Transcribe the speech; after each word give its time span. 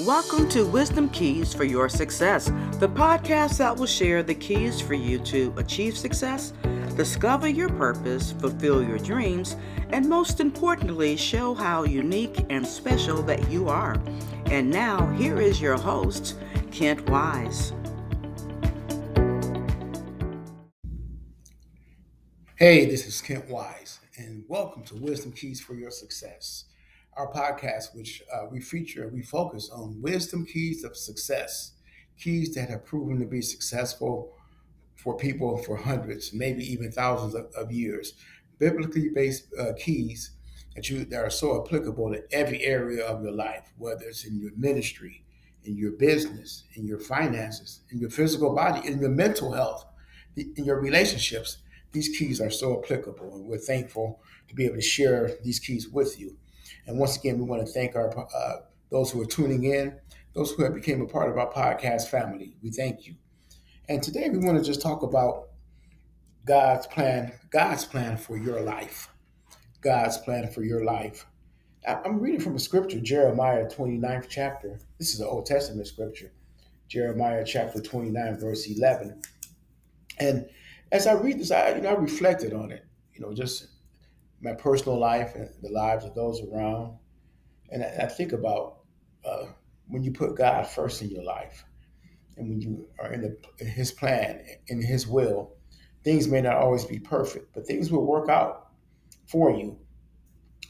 Welcome 0.00 0.48
to 0.48 0.66
Wisdom 0.66 1.08
Keys 1.10 1.54
for 1.54 1.62
Your 1.62 1.88
Success, 1.88 2.46
the 2.80 2.88
podcast 2.88 3.58
that 3.58 3.76
will 3.76 3.86
share 3.86 4.24
the 4.24 4.34
keys 4.34 4.80
for 4.80 4.94
you 4.94 5.20
to 5.20 5.54
achieve 5.56 5.96
success, 5.96 6.52
discover 6.96 7.46
your 7.46 7.68
purpose, 7.68 8.32
fulfill 8.32 8.82
your 8.82 8.98
dreams, 8.98 9.54
and 9.90 10.08
most 10.08 10.40
importantly, 10.40 11.16
show 11.16 11.54
how 11.54 11.84
unique 11.84 12.44
and 12.50 12.66
special 12.66 13.22
that 13.22 13.48
you 13.48 13.68
are. 13.68 13.96
And 14.46 14.68
now, 14.68 15.06
here 15.12 15.40
is 15.40 15.60
your 15.60 15.76
host, 15.76 16.38
Kent 16.72 17.08
Wise. 17.08 17.72
Hey, 22.56 22.86
this 22.86 23.06
is 23.06 23.20
Kent 23.20 23.48
Wise, 23.48 24.00
and 24.18 24.44
welcome 24.48 24.82
to 24.86 24.96
Wisdom 24.96 25.30
Keys 25.30 25.60
for 25.60 25.74
Your 25.74 25.92
Success 25.92 26.64
our 27.16 27.32
podcast, 27.32 27.94
which 27.94 28.22
uh, 28.32 28.46
we 28.50 28.60
feature, 28.60 29.08
we 29.08 29.22
focus 29.22 29.70
on 29.70 30.00
wisdom 30.02 30.44
keys 30.46 30.84
of 30.84 30.96
success, 30.96 31.72
keys 32.18 32.54
that 32.54 32.68
have 32.68 32.84
proven 32.84 33.18
to 33.20 33.26
be 33.26 33.42
successful 33.42 34.32
for 34.96 35.16
people 35.16 35.58
for 35.58 35.76
hundreds, 35.76 36.32
maybe 36.32 36.64
even 36.64 36.90
thousands 36.90 37.34
of, 37.34 37.46
of 37.56 37.70
years. 37.70 38.14
Biblically 38.58 39.10
based 39.10 39.46
uh, 39.58 39.72
keys 39.78 40.30
that 40.74 40.88
you 40.88 41.04
that 41.04 41.22
are 41.22 41.30
so 41.30 41.62
applicable 41.62 42.12
to 42.12 42.22
every 42.32 42.62
area 42.62 43.04
of 43.04 43.22
your 43.22 43.32
life, 43.32 43.72
whether 43.78 44.04
it's 44.04 44.24
in 44.24 44.40
your 44.40 44.52
ministry, 44.56 45.24
in 45.64 45.76
your 45.76 45.92
business, 45.92 46.64
in 46.74 46.86
your 46.86 46.98
finances, 46.98 47.80
in 47.90 47.98
your 47.98 48.10
physical 48.10 48.54
body, 48.54 48.86
in 48.88 49.00
your 49.00 49.10
mental 49.10 49.52
health, 49.52 49.84
in 50.36 50.64
your 50.64 50.80
relationships. 50.80 51.58
These 51.92 52.16
keys 52.16 52.40
are 52.40 52.50
so 52.50 52.82
applicable, 52.82 53.36
and 53.36 53.46
we're 53.46 53.58
thankful 53.58 54.20
to 54.48 54.54
be 54.54 54.64
able 54.64 54.76
to 54.76 54.82
share 54.82 55.30
these 55.44 55.60
keys 55.60 55.88
with 55.88 56.18
you. 56.18 56.36
And 56.86 56.98
once 56.98 57.16
again, 57.16 57.38
we 57.38 57.44
want 57.44 57.66
to 57.66 57.72
thank 57.72 57.96
our 57.96 58.16
uh, 58.18 58.56
those 58.90 59.10
who 59.10 59.20
are 59.20 59.26
tuning 59.26 59.64
in, 59.64 59.98
those 60.34 60.52
who 60.52 60.62
have 60.64 60.74
become 60.74 61.00
a 61.00 61.06
part 61.06 61.30
of 61.30 61.38
our 61.38 61.52
podcast 61.52 62.08
family. 62.08 62.56
We 62.62 62.70
thank 62.70 63.06
you. 63.06 63.14
And 63.88 64.02
today 64.02 64.30
we 64.30 64.38
want 64.38 64.58
to 64.58 64.64
just 64.64 64.80
talk 64.80 65.02
about 65.02 65.48
God's 66.46 66.86
plan, 66.86 67.32
God's 67.50 67.84
plan 67.84 68.16
for 68.16 68.36
your 68.36 68.60
life. 68.60 69.08
God's 69.80 70.18
plan 70.18 70.50
for 70.50 70.62
your 70.62 70.84
life. 70.84 71.26
I'm 71.86 72.18
reading 72.18 72.40
from 72.40 72.56
a 72.56 72.58
scripture, 72.58 72.98
Jeremiah 73.00 73.66
29th 73.66 74.26
chapter. 74.28 74.78
This 74.98 75.12
is 75.12 75.20
an 75.20 75.26
Old 75.26 75.44
Testament 75.44 75.86
scripture, 75.86 76.32
Jeremiah 76.88 77.44
chapter 77.44 77.80
29, 77.80 78.38
verse 78.38 78.66
11. 78.66 79.20
And 80.18 80.48
as 80.92 81.06
I 81.06 81.12
read 81.12 81.38
this, 81.38 81.50
I 81.50 81.74
you 81.74 81.82
know 81.82 81.90
I 81.90 81.94
reflected 81.94 82.54
on 82.54 82.70
it, 82.72 82.86
you 83.12 83.20
know, 83.20 83.34
just 83.34 83.68
my 84.44 84.52
personal 84.52 84.98
life 84.98 85.34
and 85.34 85.48
the 85.62 85.70
lives 85.70 86.04
of 86.04 86.14
those 86.14 86.42
around. 86.42 86.96
And 87.70 87.82
I, 87.82 88.04
I 88.04 88.06
think 88.06 88.32
about 88.32 88.80
uh, 89.24 89.46
when 89.88 90.04
you 90.04 90.12
put 90.12 90.36
God 90.36 90.66
first 90.66 91.00
in 91.02 91.10
your 91.10 91.24
life 91.24 91.64
and 92.36 92.48
when 92.50 92.60
you 92.60 92.86
are 93.00 93.12
in, 93.12 93.22
the, 93.22 93.36
in 93.58 93.66
His 93.66 93.90
plan, 93.90 94.44
in 94.68 94.82
His 94.82 95.06
will, 95.06 95.56
things 96.04 96.28
may 96.28 96.42
not 96.42 96.56
always 96.56 96.84
be 96.84 96.98
perfect, 96.98 97.54
but 97.54 97.66
things 97.66 97.90
will 97.90 98.04
work 98.04 98.28
out 98.28 98.68
for 99.26 99.50
you. 99.50 99.78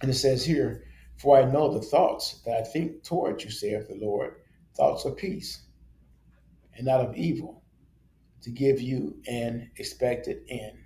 And 0.01 0.11
it 0.11 0.15
says 0.15 0.45
here, 0.45 0.85
For 1.17 1.37
I 1.37 1.45
know 1.45 1.73
the 1.73 1.85
thoughts 1.85 2.43
that 2.47 2.57
I 2.57 2.63
think 2.63 3.03
toward 3.03 3.43
you, 3.43 3.51
saith 3.51 3.89
the 3.89 3.97
Lord, 3.97 4.37
thoughts 4.77 5.05
of 5.05 5.17
peace 5.17 5.63
and 6.77 6.87
not 6.87 7.01
of 7.01 7.17
evil, 7.17 7.65
to 8.43 8.51
give 8.51 8.81
you 8.81 9.17
an 9.27 9.71
expected 9.77 10.43
end. 10.49 10.84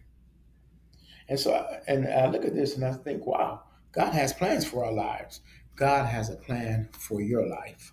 And 1.28 1.38
so, 1.38 1.66
and 1.86 2.06
I 2.06 2.26
look 2.26 2.44
at 2.44 2.54
this 2.54 2.76
and 2.76 2.84
I 2.84 2.92
think, 2.92 3.26
wow, 3.26 3.62
God 3.92 4.12
has 4.12 4.32
plans 4.32 4.64
for 4.64 4.84
our 4.84 4.92
lives. 4.92 5.40
God 5.76 6.06
has 6.06 6.30
a 6.30 6.36
plan 6.36 6.88
for 6.92 7.20
your 7.20 7.46
life. 7.46 7.92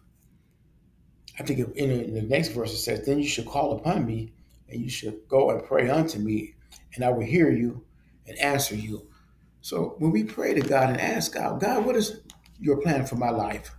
I 1.40 1.44
think 1.44 1.60
in 1.76 2.14
the 2.14 2.22
next 2.22 2.50
verse 2.50 2.74
it 2.74 2.78
says, 2.78 3.06
Then 3.06 3.20
you 3.20 3.28
should 3.28 3.46
call 3.46 3.74
upon 3.74 4.06
me, 4.06 4.34
and 4.70 4.82
you 4.82 4.90
should 4.90 5.28
go 5.28 5.50
and 5.52 5.64
pray 5.64 5.90
unto 5.90 6.18
me, 6.18 6.56
and 6.96 7.04
I 7.04 7.10
will 7.10 7.26
hear 7.26 7.52
you 7.52 7.86
and 8.26 8.38
answer 8.40 8.76
you. 8.76 9.08
So 9.62 9.96
when 10.00 10.12
we 10.12 10.24
pray 10.24 10.54
to 10.54 10.62
God 10.62 10.90
and 10.90 11.02
ask 11.02 11.34
God, 11.34 11.60
God, 11.60 11.86
what 11.86 11.96
is 11.96 12.22
your 12.60 12.78
plan 12.78 13.06
for 13.06 13.16
my 13.16 13.30
life? 13.30 13.76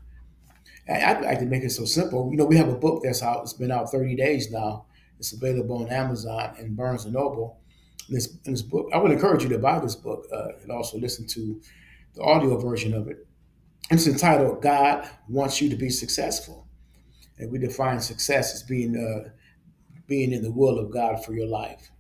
I'd 0.88 1.22
like 1.22 1.41
to 1.41 1.47
make 1.47 1.64
it 1.64 1.70
so 1.70 1.84
simple. 1.84 2.28
You 2.31 2.36
know, 2.36 2.44
we 2.44 2.56
have 2.56 2.69
a 2.69 2.76
book 2.76 3.02
that's 3.02 3.22
out, 3.22 3.42
it's 3.42 3.52
been 3.54 3.72
out 3.72 3.91
30 3.91 4.14
days 4.14 4.50
now. 4.50 4.86
It's 5.19 5.32
available 5.32 5.82
on 5.82 5.88
Amazon 5.88 6.54
and 6.58 6.76
Barnes 6.76 7.04
and 7.04 7.14
Noble 7.14 7.58
this, 8.08 8.36
in 8.44 8.52
this 8.52 8.62
book. 8.62 8.88
I 8.92 8.98
would 8.98 9.12
encourage 9.12 9.42
you 9.42 9.48
to 9.50 9.58
buy 9.58 9.78
this 9.78 9.94
book 9.94 10.26
uh, 10.32 10.48
and 10.62 10.70
also 10.70 10.98
listen 10.98 11.26
to 11.28 11.60
the 12.14 12.22
audio 12.22 12.58
version 12.58 12.94
of 12.94 13.08
it. 13.08 13.26
It's 13.90 14.06
entitled 14.06 14.62
"God 14.62 15.08
Wants 15.28 15.60
You 15.60 15.68
to 15.70 15.76
Be 15.76 15.90
Successful," 15.90 16.66
and 17.38 17.50
we 17.50 17.58
define 17.58 18.00
success 18.00 18.54
as 18.54 18.62
being 18.62 18.96
uh, 18.96 19.30
being 20.06 20.32
in 20.32 20.42
the 20.42 20.50
will 20.50 20.78
of 20.78 20.90
God 20.90 21.24
for 21.24 21.32
your 21.32 21.46
life 21.46 21.90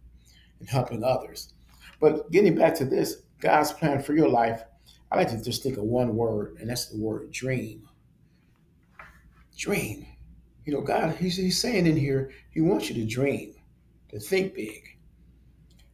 and 0.60 0.68
helping 0.68 1.04
others. 1.04 1.52
But 2.00 2.30
getting 2.30 2.54
back 2.54 2.74
to 2.76 2.84
this, 2.84 3.22
God's 3.40 3.72
plan 3.72 4.02
for 4.02 4.14
your 4.14 4.28
life, 4.28 4.62
I 5.10 5.16
like 5.16 5.30
to 5.30 5.42
just 5.42 5.62
think 5.62 5.76
of 5.76 5.84
one 5.84 6.16
word, 6.16 6.56
and 6.60 6.68
that's 6.68 6.86
the 6.86 6.98
word 6.98 7.30
dream. 7.30 7.88
Dream. 9.56 10.06
You 10.64 10.74
know, 10.74 10.80
God, 10.80 11.16
he's, 11.16 11.36
he's 11.36 11.60
saying 11.60 11.86
in 11.86 11.96
here, 11.96 12.32
He 12.50 12.60
wants 12.60 12.88
you 12.88 12.94
to 12.96 13.06
dream, 13.06 13.54
to 14.10 14.18
think 14.18 14.54
big, 14.54 14.95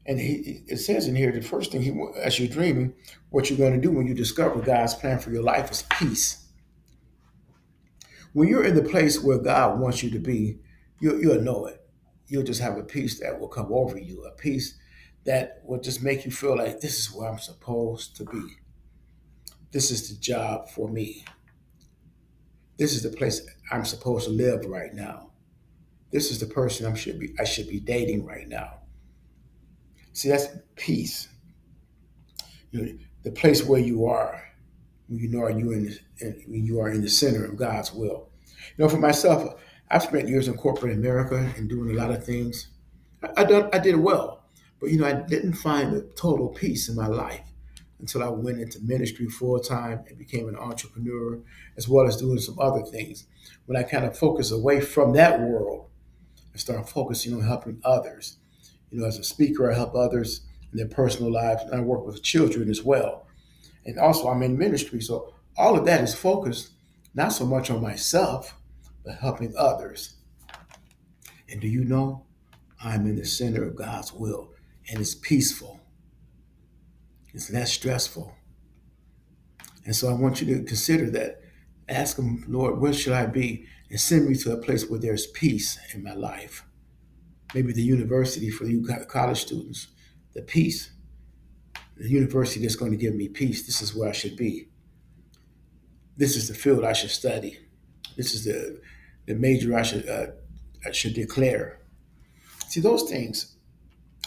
and 0.04 0.18
he, 0.18 0.62
it 0.66 0.78
says 0.78 1.06
in 1.06 1.14
here, 1.14 1.30
the 1.30 1.40
first 1.40 1.70
thing 1.70 1.82
he, 1.82 1.92
as 2.20 2.38
you're 2.38 2.48
dreaming, 2.48 2.94
what 3.30 3.48
you're 3.48 3.58
going 3.58 3.74
to 3.74 3.80
do 3.80 3.92
when 3.92 4.06
you 4.06 4.14
discover 4.14 4.60
God's 4.60 4.94
plan 4.94 5.18
for 5.18 5.30
your 5.30 5.42
life 5.42 5.70
is 5.70 5.84
peace. 5.90 6.48
When 8.32 8.48
you're 8.48 8.64
in 8.64 8.74
the 8.74 8.82
place 8.82 9.22
where 9.22 9.38
God 9.38 9.78
wants 9.78 10.02
you 10.02 10.10
to 10.10 10.18
be, 10.18 10.58
you, 11.00 11.16
you'll 11.18 11.42
know 11.42 11.66
it. 11.66 11.80
You'll 12.26 12.42
just 12.42 12.60
have 12.60 12.78
a 12.78 12.82
peace 12.82 13.20
that 13.20 13.38
will 13.38 13.48
come 13.48 13.72
over 13.72 13.98
you, 13.98 14.24
a 14.24 14.32
peace 14.32 14.78
that 15.24 15.62
will 15.64 15.80
just 15.80 16.02
make 16.02 16.24
you 16.24 16.32
feel 16.32 16.56
like 16.56 16.80
this 16.80 16.98
is 16.98 17.12
where 17.12 17.30
I'm 17.30 17.38
supposed 17.38 18.16
to 18.16 18.24
be. 18.24 18.42
This 19.70 19.90
is 19.90 20.08
the 20.08 20.20
job 20.20 20.68
for 20.68 20.88
me. 20.88 21.24
This 22.76 22.94
is 22.94 23.02
the 23.02 23.16
place 23.16 23.46
I'm 23.70 23.84
supposed 23.84 24.24
to 24.24 24.32
live 24.32 24.64
right 24.64 24.92
now. 24.92 25.30
This 26.10 26.30
is 26.30 26.40
the 26.40 26.46
person 26.46 26.90
I 26.90 26.94
should 26.94 27.20
be 27.20 27.34
I 27.38 27.44
should 27.44 27.68
be 27.68 27.80
dating 27.80 28.26
right 28.26 28.48
now 28.48 28.81
See, 30.12 30.28
that's 30.28 30.48
peace. 30.76 31.28
You 32.70 32.82
know, 32.82 32.92
the 33.22 33.30
place 33.30 33.64
where 33.64 33.80
you 33.80 34.06
are, 34.06 34.42
when 35.08 35.18
you 35.18 35.28
know 35.28 35.48
you 35.48 35.72
in, 35.72 35.96
when 36.46 36.64
you 36.64 36.80
are 36.80 36.90
in 36.90 37.02
the 37.02 37.08
center 37.08 37.44
of 37.44 37.56
God's 37.56 37.92
will. 37.92 38.28
You 38.76 38.84
know, 38.84 38.88
for 38.88 38.98
myself, 38.98 39.54
I've 39.90 40.02
spent 40.02 40.28
years 40.28 40.48
in 40.48 40.54
corporate 40.54 40.96
America 40.96 41.52
and 41.56 41.68
doing 41.68 41.90
a 41.90 41.98
lot 41.98 42.10
of 42.10 42.24
things. 42.24 42.68
I, 43.22 43.42
I 43.42 43.44
done, 43.44 43.68
I 43.72 43.78
did 43.78 43.96
well, 43.96 44.44
but 44.80 44.90
you 44.90 44.98
know, 44.98 45.06
I 45.06 45.12
didn't 45.12 45.54
find 45.54 45.92
the 45.92 46.02
total 46.16 46.48
peace 46.48 46.88
in 46.88 46.96
my 46.96 47.06
life 47.06 47.42
until 48.00 48.22
I 48.22 48.28
went 48.28 48.60
into 48.60 48.80
ministry 48.80 49.28
full 49.28 49.60
time 49.60 50.04
and 50.08 50.18
became 50.18 50.48
an 50.48 50.56
entrepreneur, 50.56 51.38
as 51.76 51.88
well 51.88 52.06
as 52.06 52.16
doing 52.16 52.38
some 52.38 52.58
other 52.58 52.82
things. 52.82 53.26
When 53.66 53.76
I 53.76 53.84
kind 53.84 54.04
of 54.04 54.18
focused 54.18 54.52
away 54.52 54.80
from 54.80 55.12
that 55.12 55.40
world 55.40 55.88
and 56.52 56.60
started 56.60 56.88
focusing 56.88 57.32
on 57.34 57.42
helping 57.42 57.80
others 57.84 58.38
you 58.92 59.00
know, 59.00 59.06
as 59.06 59.18
a 59.18 59.24
speaker, 59.24 59.70
I 59.70 59.74
help 59.74 59.94
others 59.94 60.42
in 60.70 60.78
their 60.78 60.86
personal 60.86 61.32
lives, 61.32 61.62
and 61.62 61.74
I 61.74 61.80
work 61.80 62.06
with 62.06 62.22
children 62.22 62.68
as 62.68 62.82
well. 62.82 63.26
And 63.86 63.98
also, 63.98 64.28
I'm 64.28 64.42
in 64.42 64.58
ministry, 64.58 65.00
so 65.00 65.34
all 65.56 65.76
of 65.76 65.86
that 65.86 66.02
is 66.02 66.14
focused 66.14 66.72
not 67.14 67.32
so 67.32 67.44
much 67.44 67.70
on 67.70 67.82
myself, 67.82 68.56
but 69.04 69.16
helping 69.16 69.54
others. 69.56 70.14
And 71.50 71.60
do 71.60 71.68
you 71.68 71.84
know, 71.84 72.24
I'm 72.82 73.06
in 73.06 73.16
the 73.16 73.24
center 73.24 73.64
of 73.64 73.76
God's 73.76 74.12
will, 74.12 74.52
and 74.90 75.00
it's 75.00 75.14
peaceful. 75.14 75.80
It's 77.34 77.50
less 77.50 77.72
stressful. 77.72 78.34
And 79.84 79.96
so 79.96 80.08
I 80.08 80.12
want 80.12 80.40
you 80.40 80.54
to 80.54 80.64
consider 80.64 81.10
that. 81.10 81.40
Ask 81.88 82.18
Him, 82.18 82.44
Lord, 82.46 82.78
where 82.78 82.92
should 82.92 83.12
I 83.12 83.26
be? 83.26 83.66
And 83.90 84.00
send 84.00 84.28
me 84.28 84.36
to 84.36 84.52
a 84.52 84.56
place 84.56 84.88
where 84.88 85.00
there's 85.00 85.26
peace 85.26 85.78
in 85.94 86.02
my 86.02 86.14
life 86.14 86.64
maybe 87.54 87.72
the 87.72 87.82
university 87.82 88.50
for 88.50 88.64
you 88.64 88.86
college 89.08 89.40
students, 89.40 89.88
the 90.34 90.42
peace, 90.42 90.92
the 91.96 92.08
university 92.08 92.62
that's 92.62 92.76
going 92.76 92.90
to 92.90 92.96
give 92.96 93.14
me 93.14 93.28
peace. 93.28 93.66
This 93.66 93.82
is 93.82 93.94
where 93.94 94.08
I 94.08 94.12
should 94.12 94.36
be. 94.36 94.68
This 96.16 96.36
is 96.36 96.48
the 96.48 96.54
field 96.54 96.84
I 96.84 96.92
should 96.92 97.10
study. 97.10 97.58
This 98.16 98.34
is 98.34 98.44
the 98.44 98.80
the 99.26 99.34
major 99.34 99.76
I 99.76 99.82
should 99.82 100.08
uh, 100.08 100.26
I 100.86 100.92
should 100.92 101.14
declare. 101.14 101.78
See 102.68 102.80
those 102.80 103.08
things, 103.08 103.56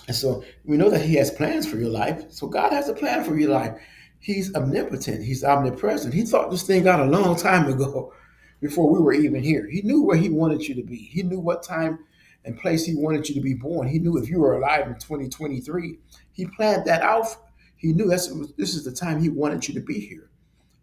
and 0.08 0.16
so 0.16 0.44
we 0.64 0.78
know 0.78 0.90
that 0.90 1.02
He 1.06 1.16
has 1.16 1.32
plans 1.32 1.70
for 1.70 1.78
your 1.78 1.90
life. 1.90 2.32
So 2.32 2.48
God 2.48 2.72
has 2.72 2.90
a 2.90 2.94
plan 2.94 3.24
for 3.24 3.38
your 3.38 3.52
life. 3.52 3.80
He's 4.20 4.56
omnipotent. 4.56 5.24
He's 5.24 5.44
omnipresent. 5.44 6.14
He 6.14 6.24
thought 6.24 6.50
this 6.50 6.64
thing 6.64 6.88
out 6.88 7.00
a 7.00 7.06
long 7.06 7.36
time 7.36 7.68
ago, 7.68 8.14
before 8.62 8.90
we 8.90 9.00
were 9.00 9.14
even 9.14 9.44
here. 9.44 9.68
He 9.70 9.82
knew 9.84 10.04
where 10.04 10.18
He 10.18 10.30
wanted 10.30 10.68
you 10.68 10.76
to 10.76 10.84
be. 10.84 10.98
He 10.98 11.22
knew 11.24 11.40
what 11.40 11.62
time 11.62 12.00
and 12.46 12.58
place 12.58 12.86
he 12.86 12.96
wanted 12.96 13.28
you 13.28 13.36
to 13.36 13.42
be 13.42 13.56
born. 13.56 13.88
He 13.88 14.00
knew 14.00 14.18
if 14.18 14.30
you 14.30 14.40
were 14.40 14.54
alive 14.54 14.88
in 14.88 14.94
2023, 14.94 15.98
he 16.32 16.46
planned 16.46 16.86
that 16.86 17.02
out. 17.02 17.28
He 17.76 17.92
knew 17.92 18.06
that's 18.06 18.32
this 18.56 18.76
is 18.76 18.86
the 18.86 18.92
time 18.92 19.20
he 19.20 19.30
wanted 19.30 19.68
you 19.68 19.74
to 19.74 19.80
be 19.80 20.00
here. 20.00 20.30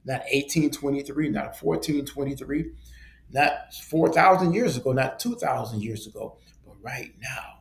Not 0.04 0.22
1823, 0.32 1.30
not 1.30 1.56
1423, 1.62 2.72
not 3.30 3.72
4,000 3.72 4.52
years 4.52 4.76
ago, 4.76 4.92
not 4.92 5.20
2,000 5.20 5.80
years 5.80 6.08
ago, 6.08 6.36
but 6.66 6.74
right 6.82 7.14
now. 7.22 7.60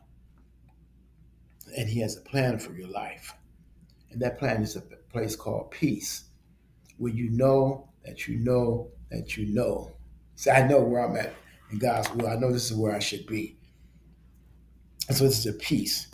And 1.78 1.88
He 1.88 2.00
has 2.00 2.16
a 2.16 2.20
plan 2.20 2.58
for 2.58 2.72
your 2.72 2.88
life. 2.88 3.32
And 4.10 4.20
that 4.20 4.38
plan 4.38 4.62
is 4.62 4.76
a 4.76 4.82
place 5.12 5.36
called 5.36 5.70
peace, 5.70 6.24
where 6.98 7.12
you 7.12 7.30
know 7.30 7.88
that 8.04 8.26
you 8.26 8.38
know 8.38 8.90
that 9.10 9.36
you 9.36 9.46
know. 9.46 9.92
See, 10.34 10.50
I 10.50 10.66
know 10.66 10.80
where 10.80 11.08
I'm 11.08 11.16
at 11.16 11.32
in 11.70 11.78
God's 11.78 12.12
will. 12.12 12.26
I 12.26 12.34
know 12.34 12.52
this 12.52 12.70
is 12.70 12.76
where 12.76 12.94
I 12.94 12.98
should 12.98 13.26
be. 13.26 13.56
And 15.08 15.16
so 15.16 15.24
this 15.24 15.38
is 15.38 15.46
a 15.46 15.52
peace. 15.54 16.08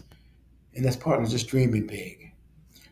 And 0.75 0.85
that's 0.85 0.97
part 0.97 1.23
of 1.23 1.29
just 1.29 1.49
dreaming 1.49 1.87
big. 1.87 2.33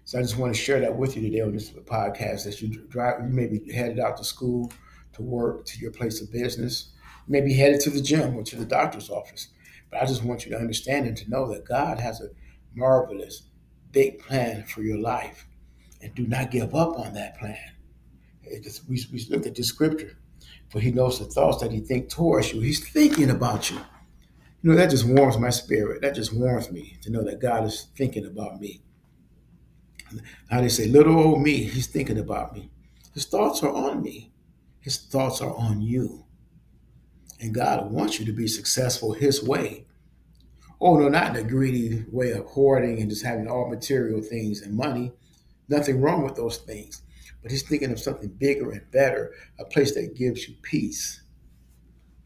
So 0.04 0.18
I 0.18 0.22
just 0.22 0.36
want 0.36 0.54
to 0.54 0.60
share 0.60 0.80
that 0.80 0.96
with 0.96 1.16
you 1.16 1.22
today 1.22 1.40
on 1.40 1.52
this 1.52 1.70
podcast 1.70 2.44
that 2.44 2.62
you 2.62 2.68
drive, 2.88 3.22
you 3.22 3.28
may 3.28 3.46
be 3.46 3.72
headed 3.72 3.98
out 3.98 4.16
to 4.18 4.24
school, 4.24 4.72
to 5.14 5.22
work, 5.22 5.64
to 5.66 5.78
your 5.80 5.90
place 5.90 6.20
of 6.20 6.30
business, 6.30 6.92
you 7.26 7.32
may 7.32 7.40
be 7.40 7.54
headed 7.54 7.80
to 7.80 7.90
the 7.90 8.00
gym 8.00 8.36
or 8.36 8.44
to 8.44 8.56
the 8.56 8.64
doctor's 8.64 9.10
office. 9.10 9.48
But 9.90 10.02
I 10.02 10.06
just 10.06 10.22
want 10.22 10.44
you 10.44 10.52
to 10.52 10.58
understand 10.58 11.06
and 11.06 11.16
to 11.16 11.30
know 11.30 11.52
that 11.52 11.64
God 11.64 11.98
has 11.98 12.20
a 12.20 12.28
marvelous, 12.74 13.42
big 13.90 14.20
plan 14.20 14.64
for 14.64 14.82
your 14.82 14.98
life. 14.98 15.46
And 16.02 16.14
do 16.14 16.26
not 16.26 16.50
give 16.50 16.74
up 16.74 16.98
on 16.98 17.14
that 17.14 17.38
plan. 17.38 17.58
Just, 18.62 18.88
we, 18.88 19.04
we 19.12 19.24
looked 19.30 19.46
at 19.46 19.54
this 19.56 19.68
scripture. 19.68 20.16
For 20.68 20.80
he 20.80 20.90
knows 20.90 21.18
the 21.18 21.24
thoughts 21.24 21.62
that 21.62 21.72
he 21.72 21.80
thinks 21.80 22.14
towards 22.14 22.52
you. 22.52 22.60
He's 22.60 22.88
thinking 22.88 23.30
about 23.30 23.70
you. 23.70 23.80
You 24.66 24.72
know, 24.72 24.78
that 24.78 24.90
just 24.90 25.06
warms 25.06 25.38
my 25.38 25.50
spirit. 25.50 26.02
That 26.02 26.16
just 26.16 26.34
warms 26.34 26.72
me 26.72 26.96
to 27.02 27.12
know 27.12 27.22
that 27.22 27.40
God 27.40 27.62
is 27.62 27.86
thinking 27.96 28.26
about 28.26 28.60
me. 28.60 28.82
How 30.50 30.60
they 30.60 30.68
say, 30.68 30.88
little 30.88 31.16
old 31.16 31.40
me, 31.40 31.62
he's 31.62 31.86
thinking 31.86 32.18
about 32.18 32.52
me. 32.52 32.68
His 33.14 33.26
thoughts 33.26 33.62
are 33.62 33.72
on 33.72 34.02
me. 34.02 34.32
His 34.80 34.96
thoughts 34.96 35.40
are 35.40 35.54
on 35.54 35.82
you. 35.82 36.24
And 37.40 37.54
God 37.54 37.92
wants 37.92 38.18
you 38.18 38.26
to 38.26 38.32
be 38.32 38.48
successful 38.48 39.12
his 39.12 39.40
way. 39.40 39.86
Oh, 40.80 40.98
no, 40.98 41.08
not 41.08 41.36
in 41.36 41.46
a 41.46 41.48
greedy 41.48 42.04
way 42.10 42.32
of 42.32 42.46
hoarding 42.46 43.00
and 43.00 43.08
just 43.08 43.24
having 43.24 43.46
all 43.46 43.70
material 43.70 44.20
things 44.20 44.62
and 44.62 44.76
money. 44.76 45.12
Nothing 45.68 46.00
wrong 46.00 46.24
with 46.24 46.34
those 46.34 46.56
things. 46.56 47.02
But 47.40 47.52
he's 47.52 47.62
thinking 47.62 47.92
of 47.92 48.00
something 48.00 48.30
bigger 48.30 48.72
and 48.72 48.90
better, 48.90 49.32
a 49.60 49.64
place 49.64 49.94
that 49.94 50.16
gives 50.16 50.48
you 50.48 50.56
peace, 50.62 51.22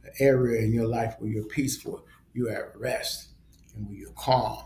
an 0.04 0.12
area 0.20 0.62
in 0.62 0.72
your 0.72 0.88
life 0.88 1.16
where 1.18 1.30
you're 1.30 1.44
peaceful, 1.44 2.06
you're 2.32 2.50
at 2.50 2.78
rest, 2.78 3.28
and 3.74 3.86
where 3.86 3.96
you're 3.96 4.12
calm. 4.12 4.64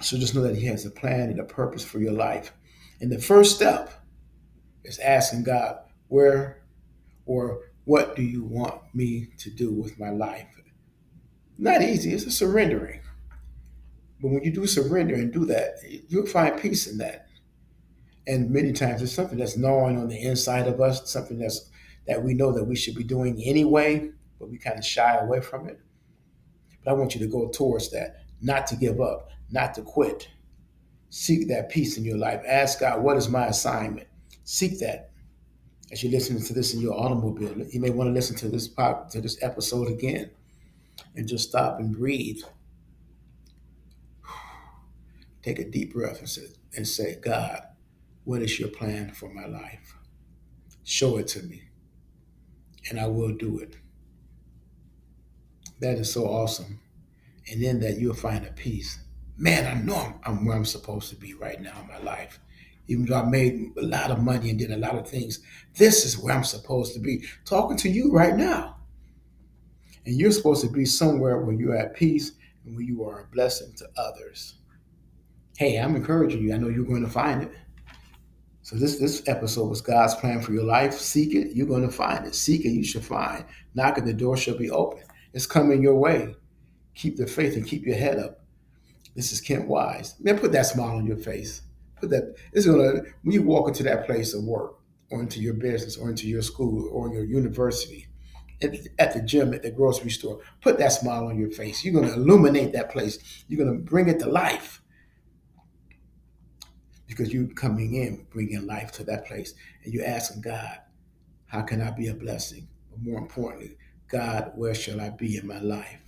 So 0.00 0.16
just 0.16 0.34
know 0.34 0.42
that 0.42 0.56
he 0.56 0.66
has 0.66 0.86
a 0.86 0.90
plan 0.90 1.30
and 1.30 1.40
a 1.40 1.44
purpose 1.44 1.84
for 1.84 1.98
your 1.98 2.12
life. 2.12 2.52
And 3.00 3.12
the 3.12 3.18
first 3.18 3.54
step 3.54 3.92
is 4.84 4.98
asking 4.98 5.44
God, 5.44 5.78
where 6.08 6.62
or 7.26 7.60
what 7.84 8.16
do 8.16 8.22
you 8.22 8.44
want 8.44 8.80
me 8.94 9.28
to 9.38 9.50
do 9.50 9.72
with 9.72 9.98
my 9.98 10.10
life? 10.10 10.46
Not 11.58 11.82
easy, 11.82 12.12
it's 12.12 12.24
a 12.24 12.30
surrendering. 12.30 13.00
But 14.20 14.28
when 14.28 14.42
you 14.42 14.52
do 14.52 14.66
surrender 14.66 15.14
and 15.14 15.32
do 15.32 15.44
that, 15.46 15.76
you'll 16.08 16.26
find 16.26 16.60
peace 16.60 16.86
in 16.86 16.98
that. 16.98 17.26
And 18.26 18.50
many 18.50 18.72
times 18.72 19.02
it's 19.02 19.12
something 19.12 19.38
that's 19.38 19.56
gnawing 19.56 19.98
on 19.98 20.08
the 20.08 20.20
inside 20.20 20.66
of 20.66 20.80
us, 20.80 21.10
something 21.10 21.38
that's 21.38 21.70
that 22.06 22.22
we 22.22 22.34
know 22.34 22.52
that 22.52 22.64
we 22.64 22.76
should 22.76 22.94
be 22.94 23.04
doing 23.04 23.42
anyway, 23.44 24.10
but 24.40 24.50
we 24.50 24.58
kind 24.58 24.78
of 24.78 24.84
shy 24.84 25.16
away 25.16 25.40
from 25.40 25.68
it. 25.68 25.78
But 26.82 26.90
I 26.90 26.94
want 26.94 27.14
you 27.14 27.20
to 27.20 27.26
go 27.28 27.48
towards 27.50 27.90
that, 27.90 28.24
not 28.40 28.66
to 28.68 28.76
give 28.76 29.00
up, 29.00 29.28
not 29.50 29.74
to 29.74 29.82
quit. 29.82 30.28
Seek 31.10 31.48
that 31.48 31.68
peace 31.68 31.98
in 31.98 32.04
your 32.04 32.16
life. 32.16 32.40
Ask 32.46 32.80
God, 32.80 33.02
what 33.02 33.16
is 33.16 33.28
my 33.28 33.46
assignment? 33.46 34.08
Seek 34.44 34.78
that. 34.80 35.10
As 35.92 36.02
you're 36.02 36.12
listening 36.12 36.42
to 36.44 36.54
this 36.54 36.72
in 36.72 36.80
your 36.80 36.94
automobile, 36.94 37.66
you 37.70 37.80
may 37.80 37.90
want 37.90 38.08
to 38.08 38.14
listen 38.14 38.36
to 38.36 38.48
this 38.48 38.68
pop, 38.68 39.10
to 39.10 39.20
this 39.20 39.42
episode 39.42 39.88
again, 39.88 40.30
and 41.16 41.28
just 41.28 41.48
stop 41.48 41.78
and 41.80 41.96
breathe. 41.96 42.40
Take 45.42 45.58
a 45.58 45.68
deep 45.68 45.92
breath 45.92 46.20
and 46.20 46.28
say, 46.28 46.42
and 46.76 46.86
say, 46.86 47.16
God, 47.20 47.62
what 48.24 48.40
is 48.40 48.58
your 48.58 48.68
plan 48.68 49.10
for 49.12 49.28
my 49.34 49.46
life? 49.46 49.96
Show 50.84 51.16
it 51.16 51.26
to 51.28 51.42
me, 51.42 51.70
and 52.88 53.00
I 53.00 53.08
will 53.08 53.34
do 53.34 53.58
it. 53.58 53.76
That 55.80 55.98
is 55.98 56.12
so 56.12 56.26
awesome. 56.26 56.80
And 57.50 57.62
then 57.62 57.80
that 57.80 57.98
you'll 57.98 58.14
find 58.14 58.46
a 58.46 58.52
peace. 58.52 58.98
Man, 59.36 59.66
I 59.66 59.80
know 59.80 59.96
I'm, 59.96 60.14
I'm 60.24 60.44
where 60.44 60.56
I'm 60.56 60.64
supposed 60.64 61.08
to 61.10 61.16
be 61.16 61.34
right 61.34 61.60
now 61.60 61.80
in 61.80 61.88
my 61.88 61.98
life. 61.98 62.38
Even 62.88 63.06
though 63.06 63.20
I 63.20 63.24
made 63.24 63.72
a 63.78 63.82
lot 63.82 64.10
of 64.10 64.22
money 64.22 64.50
and 64.50 64.58
did 64.58 64.72
a 64.72 64.76
lot 64.76 64.96
of 64.96 65.08
things, 65.08 65.40
this 65.76 66.04
is 66.04 66.18
where 66.18 66.34
I'm 66.34 66.44
supposed 66.44 66.92
to 66.94 67.00
be. 67.00 67.24
Talking 67.44 67.76
to 67.78 67.88
you 67.88 68.12
right 68.12 68.36
now. 68.36 68.76
And 70.04 70.18
you're 70.18 70.32
supposed 70.32 70.62
to 70.62 70.70
be 70.70 70.84
somewhere 70.84 71.40
where 71.40 71.54
you're 71.54 71.76
at 71.76 71.94
peace 71.94 72.32
and 72.64 72.74
where 72.74 72.84
you 72.84 73.04
are 73.04 73.20
a 73.20 73.26
blessing 73.26 73.72
to 73.78 73.88
others. 73.96 74.54
Hey, 75.56 75.76
I'm 75.76 75.96
encouraging 75.96 76.42
you. 76.42 76.54
I 76.54 76.58
know 76.58 76.68
you're 76.68 76.84
going 76.84 77.04
to 77.04 77.10
find 77.10 77.42
it. 77.42 77.52
So 78.62 78.76
this 78.76 78.98
this 78.98 79.22
episode 79.26 79.68
was 79.68 79.80
God's 79.80 80.14
plan 80.14 80.40
for 80.40 80.52
your 80.52 80.64
life. 80.64 80.94
Seek 80.94 81.34
it, 81.34 81.56
you're 81.56 81.66
going 81.66 81.82
to 81.82 81.92
find 81.92 82.26
it. 82.26 82.34
Seek 82.34 82.64
it, 82.64 82.70
you 82.70 82.84
should 82.84 83.04
find. 83.04 83.44
Knock 83.74 83.98
at 83.98 84.04
the 84.04 84.12
door 84.12 84.36
shall 84.36 84.56
be 84.56 84.70
open. 84.70 85.02
It's 85.32 85.46
coming 85.46 85.82
your 85.82 85.94
way. 85.94 86.34
Keep 86.94 87.16
the 87.16 87.26
faith 87.26 87.56
and 87.56 87.66
keep 87.66 87.86
your 87.86 87.96
head 87.96 88.18
up. 88.18 88.44
This 89.14 89.32
is 89.32 89.40
Kent 89.40 89.68
Wise. 89.68 90.14
Man, 90.20 90.38
put 90.38 90.52
that 90.52 90.66
smile 90.66 90.96
on 90.96 91.06
your 91.06 91.16
face. 91.16 91.62
Put 92.00 92.10
that. 92.10 92.34
It's 92.52 92.66
gonna 92.66 93.02
when 93.22 93.32
you 93.32 93.42
walk 93.42 93.68
into 93.68 93.82
that 93.84 94.06
place 94.06 94.34
of 94.34 94.44
work, 94.44 94.78
or 95.10 95.20
into 95.20 95.40
your 95.40 95.54
business, 95.54 95.96
or 95.96 96.08
into 96.08 96.28
your 96.28 96.42
school, 96.42 96.88
or 96.92 97.12
your 97.12 97.24
university, 97.24 98.06
at, 98.62 98.74
at 98.98 99.12
the 99.12 99.22
gym, 99.22 99.52
at 99.52 99.62
the 99.62 99.70
grocery 99.70 100.10
store. 100.10 100.40
Put 100.60 100.78
that 100.78 100.92
smile 100.92 101.26
on 101.26 101.38
your 101.38 101.50
face. 101.50 101.84
You're 101.84 102.00
gonna 102.00 102.14
illuminate 102.14 102.72
that 102.72 102.90
place. 102.90 103.44
You're 103.48 103.64
gonna 103.64 103.78
bring 103.78 104.08
it 104.08 104.18
to 104.20 104.28
life 104.28 104.82
because 107.06 107.32
you're 107.32 107.48
coming 107.48 107.94
in, 107.94 108.26
bringing 108.30 108.66
life 108.66 108.92
to 108.92 109.04
that 109.04 109.26
place, 109.26 109.54
and 109.84 109.92
you're 109.92 110.06
asking 110.06 110.42
God, 110.42 110.78
"How 111.46 111.62
can 111.62 111.80
I 111.80 111.90
be 111.90 112.06
a 112.06 112.14
blessing?" 112.14 112.68
But 112.90 113.02
more 113.02 113.18
importantly, 113.18 113.76
God, 114.10 114.52
where 114.54 114.74
shall 114.74 115.00
I 115.00 115.10
be 115.10 115.36
in 115.36 115.46
my 115.46 115.60
life? 115.60 116.00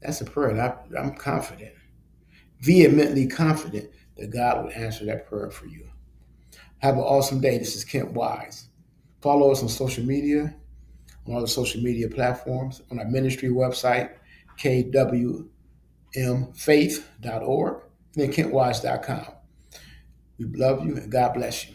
That's 0.00 0.20
a 0.20 0.24
prayer. 0.24 0.60
I, 0.60 0.98
I'm 0.98 1.14
confident, 1.14 1.74
vehemently 2.60 3.26
confident 3.26 3.90
that 4.16 4.30
God 4.30 4.64
will 4.64 4.72
answer 4.72 5.04
that 5.06 5.26
prayer 5.26 5.50
for 5.50 5.66
you. 5.66 5.88
Have 6.78 6.94
an 6.94 7.00
awesome 7.00 7.40
day. 7.40 7.58
This 7.58 7.74
is 7.74 7.84
Kent 7.84 8.12
Wise. 8.12 8.68
Follow 9.20 9.50
us 9.50 9.62
on 9.62 9.68
social 9.68 10.04
media, 10.04 10.54
on 11.26 11.34
all 11.34 11.40
the 11.40 11.48
social 11.48 11.82
media 11.82 12.08
platforms, 12.08 12.82
on 12.90 12.98
our 12.98 13.06
ministry 13.06 13.48
website, 13.48 14.10
kwmfaith.org, 14.58 15.48
and 18.16 18.22
then 18.22 18.32
kentwise.com. 18.32 19.26
We 20.38 20.44
love 20.46 20.84
you 20.84 20.96
and 20.96 21.10
God 21.10 21.34
bless 21.34 21.66
you. 21.68 21.74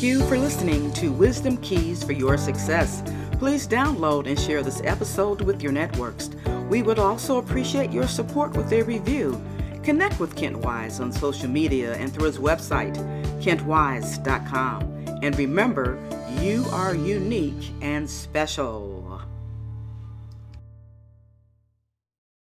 Thank 0.00 0.14
you 0.14 0.26
for 0.28 0.38
listening 0.38 0.90
to 0.94 1.12
Wisdom 1.12 1.58
Keys 1.58 2.02
for 2.02 2.12
Your 2.12 2.38
Success. 2.38 3.02
Please 3.32 3.68
download 3.68 4.26
and 4.26 4.40
share 4.40 4.62
this 4.62 4.80
episode 4.82 5.42
with 5.42 5.62
your 5.62 5.72
networks. 5.72 6.30
We 6.70 6.80
would 6.80 6.98
also 6.98 7.36
appreciate 7.36 7.92
your 7.92 8.08
support 8.08 8.56
with 8.56 8.72
a 8.72 8.80
review. 8.80 9.38
Connect 9.82 10.18
with 10.18 10.36
Kent 10.36 10.56
Wise 10.56 11.00
on 11.00 11.12
social 11.12 11.50
media 11.50 11.96
and 11.96 12.10
through 12.10 12.28
his 12.28 12.38
website, 12.38 12.96
kentwise.com. 13.42 14.82
And 15.22 15.36
remember, 15.36 15.98
you 16.40 16.64
are 16.70 16.94
unique 16.94 17.70
and 17.82 18.08
special. 18.08 18.99